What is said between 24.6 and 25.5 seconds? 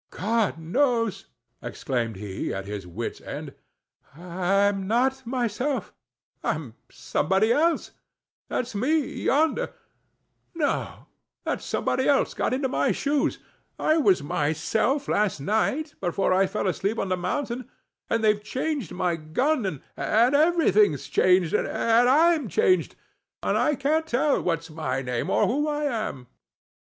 my name, or